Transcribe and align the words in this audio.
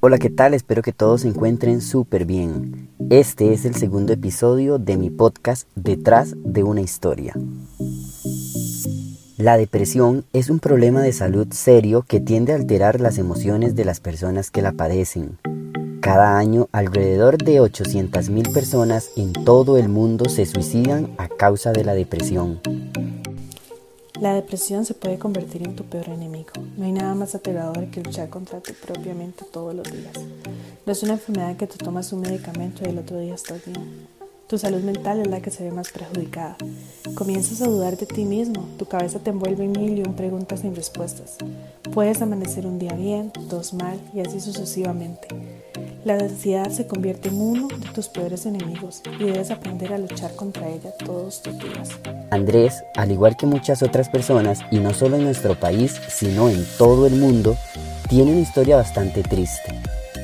Hola, 0.00 0.18
¿qué 0.18 0.30
tal? 0.30 0.54
Espero 0.54 0.80
que 0.80 0.92
todos 0.92 1.22
se 1.22 1.28
encuentren 1.28 1.80
súper 1.80 2.24
bien. 2.24 2.88
Este 3.10 3.52
es 3.52 3.64
el 3.64 3.74
segundo 3.74 4.12
episodio 4.12 4.78
de 4.78 4.96
mi 4.96 5.10
podcast 5.10 5.66
Detrás 5.74 6.36
de 6.36 6.62
una 6.62 6.80
historia. 6.80 7.34
La 9.38 9.56
depresión 9.56 10.24
es 10.32 10.50
un 10.50 10.60
problema 10.60 11.02
de 11.02 11.12
salud 11.12 11.48
serio 11.50 12.04
que 12.06 12.20
tiende 12.20 12.52
a 12.52 12.54
alterar 12.54 13.00
las 13.00 13.18
emociones 13.18 13.74
de 13.74 13.84
las 13.84 13.98
personas 13.98 14.52
que 14.52 14.62
la 14.62 14.70
padecen. 14.70 15.36
Cada 16.00 16.38
año, 16.38 16.68
alrededor 16.70 17.36
de 17.36 17.60
800.000 17.60 18.54
personas 18.54 19.10
en 19.16 19.32
todo 19.32 19.78
el 19.78 19.88
mundo 19.88 20.28
se 20.28 20.46
suicidan 20.46 21.10
a 21.18 21.26
causa 21.26 21.72
de 21.72 21.82
la 21.82 21.94
depresión. 21.94 22.60
La 24.20 24.34
depresión 24.34 24.84
se 24.84 24.94
puede 24.94 25.16
convertir 25.16 25.62
en 25.62 25.76
tu 25.76 25.84
peor 25.84 26.08
enemigo. 26.08 26.50
No 26.76 26.84
hay 26.84 26.90
nada 26.90 27.14
más 27.14 27.36
aterrador 27.36 27.86
que 27.86 28.02
luchar 28.02 28.28
contra 28.28 28.60
ti 28.60 28.72
propiamente 28.72 29.44
todos 29.44 29.72
los 29.72 29.88
días. 29.92 30.12
No 30.84 30.92
es 30.92 31.02
una 31.04 31.12
enfermedad 31.12 31.56
que 31.56 31.68
te 31.68 31.78
tomas 31.78 32.12
un 32.12 32.22
medicamento 32.22 32.82
y 32.84 32.88
el 32.88 32.98
otro 32.98 33.20
día 33.20 33.36
estás 33.36 33.64
bien. 33.64 34.08
Tu 34.48 34.58
salud 34.58 34.80
mental 34.80 35.20
es 35.20 35.28
la 35.28 35.40
que 35.40 35.52
se 35.52 35.62
ve 35.62 35.70
más 35.70 35.92
perjudicada. 35.92 36.56
Comienzas 37.14 37.62
a 37.62 37.68
dudar 37.68 37.96
de 37.96 38.06
ti 38.06 38.24
mismo, 38.24 38.66
tu 38.76 38.86
cabeza 38.86 39.20
te 39.20 39.30
envuelve 39.30 39.64
en 39.64 39.72
mil 39.72 39.98
y 39.98 40.02
un 40.02 40.14
preguntas 40.14 40.60
sin 40.60 40.74
respuestas. 40.74 41.36
Puedes 41.92 42.20
amanecer 42.20 42.66
un 42.66 42.80
día 42.80 42.94
bien, 42.94 43.30
dos 43.48 43.72
mal 43.72 44.00
y 44.12 44.20
así 44.20 44.40
sucesivamente. 44.40 45.28
La 46.04 46.14
ansiedad 46.14 46.70
se 46.70 46.86
convierte 46.86 47.28
en 47.28 47.40
uno 47.40 47.68
de 47.68 47.88
tus 47.92 48.08
peores 48.08 48.46
enemigos 48.46 49.02
y 49.18 49.24
debes 49.24 49.50
aprender 49.50 49.92
a 49.92 49.98
luchar 49.98 50.34
contra 50.36 50.68
ella 50.68 50.92
todos 51.04 51.42
tus 51.42 51.58
días. 51.58 51.90
Andrés, 52.30 52.82
al 52.96 53.10
igual 53.10 53.36
que 53.36 53.46
muchas 53.46 53.82
otras 53.82 54.08
personas, 54.08 54.60
y 54.70 54.78
no 54.78 54.94
solo 54.94 55.16
en 55.16 55.24
nuestro 55.24 55.54
país, 55.54 56.00
sino 56.08 56.48
en 56.48 56.64
todo 56.78 57.06
el 57.06 57.14
mundo, 57.14 57.56
tiene 58.08 58.32
una 58.32 58.40
historia 58.40 58.76
bastante 58.76 59.22
triste. 59.22 59.74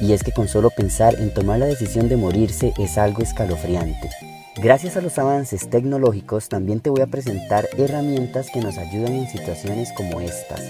Y 0.00 0.12
es 0.12 0.22
que 0.22 0.32
con 0.32 0.48
solo 0.48 0.70
pensar 0.70 1.16
en 1.20 1.34
tomar 1.34 1.58
la 1.58 1.66
decisión 1.66 2.08
de 2.08 2.16
morirse 2.16 2.72
es 2.78 2.96
algo 2.96 3.22
escalofriante. 3.22 4.10
Gracias 4.56 4.96
a 4.96 5.00
los 5.00 5.18
avances 5.18 5.68
tecnológicos 5.68 6.48
también 6.48 6.80
te 6.80 6.90
voy 6.90 7.00
a 7.00 7.08
presentar 7.08 7.68
herramientas 7.76 8.48
que 8.52 8.60
nos 8.60 8.78
ayudan 8.78 9.14
en 9.14 9.28
situaciones 9.28 9.92
como 9.92 10.20
estas. 10.20 10.62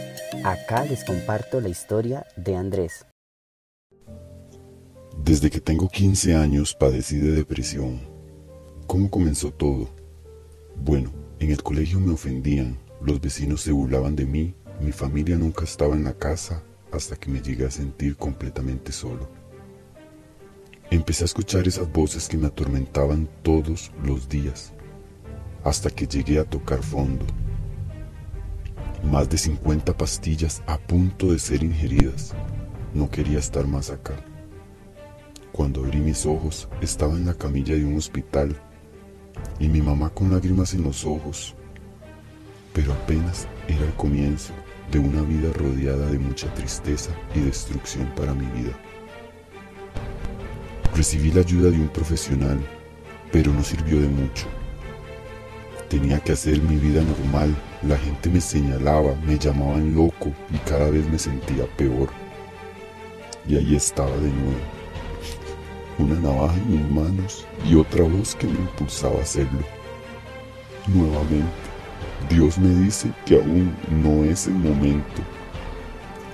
Acá 0.43 0.85
les 0.87 1.05
comparto 1.05 1.61
la 1.61 1.69
historia 1.69 2.27
de 2.37 2.57
Andrés. 2.57 3.05
Desde 5.25 5.49
que 5.49 5.59
tengo 5.59 5.89
15 5.89 6.35
años 6.35 6.75
padecí 6.75 7.17
de 7.17 7.31
depresión. 7.31 7.99
¿Cómo 8.87 9.09
comenzó 9.09 9.51
todo? 9.55 9.89
Bueno, 10.77 11.15
en 11.39 11.51
el 11.51 11.63
colegio 11.63 11.99
me 11.99 12.13
ofendían, 12.13 12.79
los 13.01 13.23
vecinos 13.23 13.63
se 13.63 13.73
burlaban 13.73 14.17
de 14.17 14.27
mí, 14.27 14.55
mi 14.83 14.93
familia 14.93 15.39
nunca 15.39 15.65
estaba 15.65 15.95
en 15.95 16.05
la 16.05 16.13
casa 16.13 16.63
hasta 16.93 17.17
que 17.17 17.31
me 17.31 17.41
llegué 17.41 17.65
a 17.65 17.71
sentir 17.71 18.19
completamente 18.19 18.93
solo. 18.93 19.31
Empecé 20.91 21.25
a 21.25 21.33
escuchar 21.33 21.67
esas 21.67 21.91
voces 21.91 22.29
que 22.29 22.37
me 22.37 22.49
atormentaban 22.49 23.27
todos 23.43 23.93
los 24.05 24.29
días, 24.29 24.75
hasta 25.65 25.89
que 25.89 26.07
llegué 26.07 26.39
a 26.39 26.45
tocar 26.45 26.83
fondo. 26.83 27.25
Más 29.03 29.31
de 29.31 29.39
50 29.39 29.97
pastillas 29.97 30.63
a 30.67 30.77
punto 30.77 31.33
de 31.33 31.39
ser 31.39 31.63
ingeridas. 31.63 32.35
No 32.93 33.11
quería 33.11 33.39
estar 33.39 33.67
más 33.67 33.89
acá. 33.89 34.23
Cuando 35.55 35.85
abrí 35.85 36.01
mis 36.01 36.27
ojos, 36.27 36.69
estaba 36.81 37.13
en 37.15 37.27
la 37.27 37.35
camilla 37.35 37.77
de 37.77 37.85
un 37.85 37.97
hospital 37.97 38.57
y 39.61 39.69
mi 39.69 39.81
mamá 39.81 40.11
con 40.11 40.33
lágrimas 40.33 40.75
en 40.75 40.83
los 40.83 41.05
ojos. 41.05 41.55
Pero 42.73 42.93
apenas 42.93 43.47
era 43.69 43.87
el 43.87 43.95
comienzo 43.95 44.53
de 44.91 44.99
una 44.99 45.23
vida 45.23 45.53
rodeada 45.53 46.11
de 46.11 46.19
mucha 46.19 46.53
tristeza 46.55 47.13
y 47.37 47.39
destrucción 47.39 48.13
para 48.17 48.35
mi 48.35 48.47
vida. 48.47 48.73
Recibí 50.97 51.31
la 51.31 51.43
ayuda 51.43 51.71
de 51.71 51.79
un 51.79 51.89
profesional, 51.89 52.59
pero 53.31 53.53
no 53.53 53.63
sirvió 53.63 54.01
de 54.01 54.09
mucho. 54.09 54.47
Tenía 55.89 56.19
que 56.19 56.33
hacer 56.33 56.61
mi 56.63 56.79
vida 56.79 57.01
normal, 57.01 57.55
la 57.85 57.97
gente 57.97 58.29
me 58.29 58.41
señalaba, 58.41 59.15
me 59.25 59.39
llamaban 59.39 59.95
loco 59.95 60.33
y 60.53 60.59
cada 60.69 60.91
vez 60.91 61.09
me 61.09 61.19
sentía 61.21 61.65
peor. 61.77 62.09
Y 63.47 63.57
ahí 63.57 63.77
estaba 63.77 64.17
de 64.17 64.33
nuevo 64.33 64.84
una 65.99 66.15
navaja 66.17 66.55
en 66.55 66.71
mis 66.71 66.91
manos 66.91 67.47
y 67.69 67.75
otra 67.75 68.03
voz 68.05 68.35
que 68.35 68.47
me 68.47 68.59
impulsaba 68.59 69.19
a 69.19 69.23
hacerlo. 69.23 69.61
Nuevamente, 70.87 71.47
Dios 72.29 72.59
me 72.59 72.69
dice 72.85 73.11
que 73.27 73.37
aún 73.37 73.75
no 73.91 74.25
es 74.25 74.47
el 74.47 74.55
momento 74.55 75.23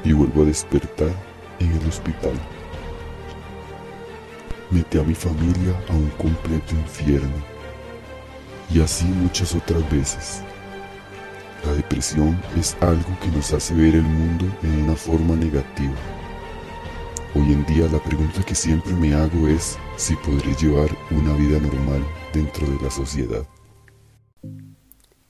y 0.05 0.13
vuelvo 0.13 0.43
a 0.43 0.47
despertar 0.47 1.13
en 1.59 1.73
el 1.73 1.89
hospital. 1.89 2.33
Metí 4.71 4.99
a 4.99 5.03
mi 5.03 5.15
familia 5.15 5.75
a 5.89 5.93
un 5.93 6.09
completo 6.11 6.75
infierno 6.75 7.43
y 8.73 8.81
así 8.81 9.05
muchas 9.05 9.55
otras 9.55 9.89
veces. 9.91 10.43
La 11.65 11.75
depresión 11.75 12.41
es 12.59 12.77
algo 12.81 13.19
que 13.21 13.29
nos 13.29 13.53
hace 13.53 13.75
ver 13.75 13.97
el 13.97 14.03
mundo 14.03 14.47
en 14.63 14.85
una 14.85 14.97
forma 14.97 15.35
negativa 15.37 16.20
Hoy 17.33 17.53
en 17.53 17.65
día 17.65 17.87
la 17.87 18.03
pregunta 18.03 18.43
que 18.45 18.57
siempre 18.57 18.93
me 18.93 19.15
hago 19.15 19.47
es 19.47 19.79
si 19.97 20.17
podré 20.17 20.53
llevar 20.55 20.91
una 21.13 21.33
vida 21.37 21.61
normal 21.61 22.05
dentro 22.35 22.67
de 22.67 22.83
la 22.83 22.91
sociedad. 22.91 23.47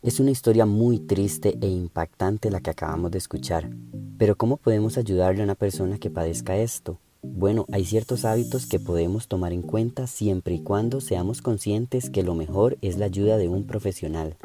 Es 0.02 0.18
una 0.18 0.30
historia 0.30 0.64
muy 0.64 0.98
triste 0.98 1.58
e 1.60 1.66
impactante 1.68 2.50
la 2.50 2.60
que 2.60 2.70
acabamos 2.70 3.10
de 3.10 3.18
escuchar, 3.18 3.68
pero 4.16 4.34
¿cómo 4.34 4.56
podemos 4.56 4.96
ayudarle 4.96 5.42
a 5.42 5.44
una 5.44 5.54
persona 5.56 5.98
que 5.98 6.08
padezca 6.08 6.56
esto? 6.56 6.98
Bueno, 7.22 7.66
hay 7.70 7.84
ciertos 7.84 8.24
hábitos 8.24 8.64
que 8.64 8.80
podemos 8.80 9.28
tomar 9.28 9.52
en 9.52 9.60
cuenta 9.60 10.06
siempre 10.06 10.54
y 10.54 10.62
cuando 10.62 11.02
seamos 11.02 11.42
conscientes 11.42 12.08
que 12.08 12.22
lo 12.22 12.34
mejor 12.34 12.78
es 12.80 12.96
la 12.96 13.04
ayuda 13.04 13.36
de 13.36 13.48
un 13.48 13.64
profesional. 13.66 14.36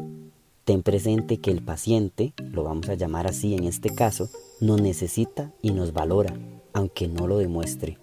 Ten 0.66 0.84
presente 0.84 1.38
que 1.38 1.52
el 1.52 1.64
paciente, 1.64 2.34
lo 2.52 2.66
vamos 2.66 2.90
a 2.90 2.96
llamar 2.96 3.28
así 3.28 3.56
en 3.56 3.64
este 3.64 3.96
caso, 3.96 4.30
nos 4.60 4.82
necesita 4.82 5.54
y 5.62 5.72
nos 5.72 5.94
valora 5.94 6.34
aunque 6.76 7.08
no 7.08 7.26
lo 7.26 7.38
demuestre. 7.38 7.98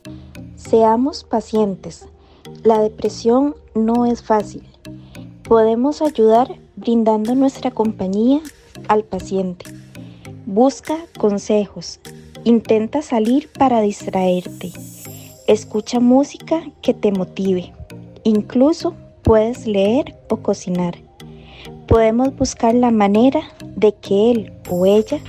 Seamos 0.57 1.23
pacientes. 1.23 2.09
La 2.65 2.81
depresión 2.81 3.55
no 3.75 4.07
es 4.07 4.23
fácil. 4.23 4.67
Podemos 5.45 6.03
ayudar 6.03 6.57
brindando 6.77 7.35
nuestra 7.35 7.71
compañía 7.71 8.41
al 8.89 9.05
paciente. 9.05 9.67
Busca 10.47 10.97
consejos. 11.19 12.01
Intenta 12.45 13.03
salir 13.03 13.51
para 13.53 13.83
distraerte. 13.83 14.73
Escucha 15.47 16.01
música 16.01 16.65
que 16.81 16.95
te 16.95 17.13
motive. 17.13 17.73
Incluso 18.25 18.95
puedes 19.23 19.67
leer 19.67 20.17
o 20.31 20.39
cocinar. 20.39 20.97
Podemos 21.87 22.35
buscar 22.35 22.75
la 22.75 22.91
manera 22.91 23.43
de 23.77 23.95
que 23.95 24.31
él 24.31 24.53
o 24.71 24.87
ella 24.87 25.21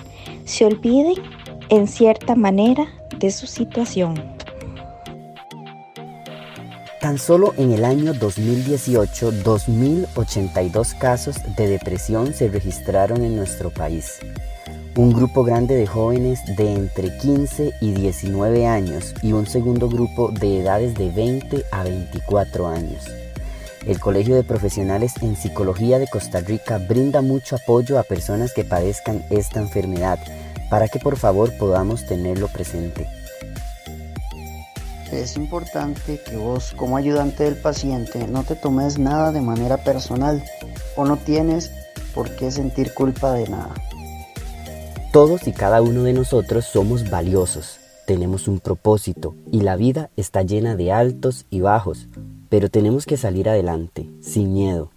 se 0.45 0.65
olvide 0.65 1.15
en 1.69 1.87
cierta 1.87 2.35
manera 2.35 2.87
su 3.31 3.47
situación. 3.47 4.15
Tan 6.99 7.17
solo 7.17 7.53
en 7.57 7.71
el 7.73 7.83
año 7.83 8.13
2018, 8.13 9.31
2.082 9.43 10.97
casos 10.97 11.35
de 11.57 11.67
depresión 11.67 12.33
se 12.33 12.47
registraron 12.47 13.23
en 13.23 13.35
nuestro 13.35 13.69
país. 13.71 14.19
Un 14.95 15.11
grupo 15.11 15.43
grande 15.43 15.75
de 15.75 15.87
jóvenes 15.87 16.39
de 16.55 16.73
entre 16.73 17.17
15 17.17 17.73
y 17.81 17.93
19 17.93 18.67
años 18.67 19.13
y 19.21 19.33
un 19.33 19.47
segundo 19.47 19.89
grupo 19.89 20.29
de 20.31 20.61
edades 20.61 20.93
de 20.93 21.09
20 21.09 21.65
a 21.71 21.83
24 21.83 22.67
años. 22.67 23.03
El 23.85 23.99
Colegio 23.99 24.35
de 24.35 24.43
Profesionales 24.43 25.13
en 25.21 25.35
Psicología 25.35 25.99
de 25.99 26.07
Costa 26.07 26.39
Rica 26.39 26.77
brinda 26.77 27.21
mucho 27.21 27.57
apoyo 27.57 27.99
a 27.99 28.03
personas 28.03 28.53
que 28.53 28.63
padezcan 28.63 29.25
esta 29.29 29.59
enfermedad 29.59 30.19
para 30.73 30.87
que 30.87 30.97
por 30.97 31.17
favor 31.17 31.55
podamos 31.59 32.03
tenerlo 32.07 32.47
presente. 32.47 33.07
Es 35.11 35.37
importante 35.37 36.19
que 36.19 36.35
vos 36.35 36.73
como 36.75 36.97
ayudante 36.97 37.43
del 37.43 37.57
paciente 37.57 38.27
no 38.27 38.43
te 38.43 38.55
tomes 38.55 38.97
nada 38.97 39.31
de 39.31 39.41
manera 39.41 39.83
personal 39.83 40.43
o 40.95 41.05
no 41.05 41.17
tienes 41.17 41.69
por 42.15 42.35
qué 42.35 42.49
sentir 42.49 42.95
culpa 42.95 43.33
de 43.33 43.49
nada. 43.49 43.75
Todos 45.11 45.47
y 45.47 45.51
cada 45.51 45.83
uno 45.83 46.01
de 46.01 46.13
nosotros 46.13 46.65
somos 46.65 47.07
valiosos, 47.07 47.77
tenemos 48.07 48.47
un 48.47 48.59
propósito 48.59 49.35
y 49.51 49.61
la 49.61 49.75
vida 49.75 50.09
está 50.17 50.41
llena 50.41 50.75
de 50.75 50.91
altos 50.91 51.45
y 51.51 51.61
bajos, 51.61 52.07
pero 52.49 52.69
tenemos 52.69 53.05
que 53.05 53.17
salir 53.17 53.47
adelante, 53.47 54.09
sin 54.21 54.53
miedo, 54.53 54.89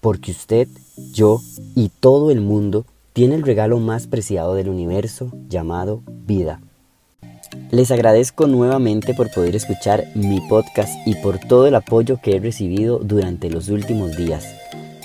porque 0.00 0.30
usted, 0.30 0.68
yo 1.12 1.40
y 1.74 1.88
todo 1.88 2.30
el 2.30 2.40
mundo 2.40 2.86
tiene 3.14 3.36
el 3.36 3.44
regalo 3.44 3.78
más 3.78 4.08
preciado 4.08 4.56
del 4.56 4.68
universo 4.68 5.30
llamado 5.48 6.02
vida. 6.06 6.60
Les 7.70 7.92
agradezco 7.92 8.48
nuevamente 8.48 9.14
por 9.14 9.30
poder 9.32 9.54
escuchar 9.54 10.04
mi 10.16 10.40
podcast 10.48 10.92
y 11.06 11.14
por 11.14 11.38
todo 11.38 11.68
el 11.68 11.76
apoyo 11.76 12.18
que 12.20 12.34
he 12.34 12.40
recibido 12.40 12.98
durante 12.98 13.50
los 13.50 13.68
últimos 13.68 14.16
días. 14.16 14.44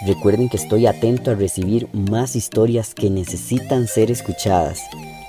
Recuerden 0.07 0.49
que 0.49 0.57
estoy 0.57 0.87
atento 0.87 1.29
a 1.29 1.35
recibir 1.35 1.87
más 1.93 2.35
historias 2.35 2.95
que 2.95 3.11
necesitan 3.11 3.85
ser 3.85 4.09
escuchadas. 4.09 4.81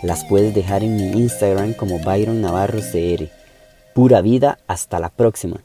Las 0.02 0.24
puedes 0.24 0.54
dejar 0.54 0.82
en 0.82 0.96
mi 0.96 1.20
Instagram 1.20 1.74
como 1.74 1.98
Byron 1.98 2.40
Navarro 2.40 2.80
CR. 2.80 3.28
Pura 3.94 4.22
vida, 4.22 4.58
hasta 4.66 4.98
la 5.00 5.10
próxima. 5.10 5.60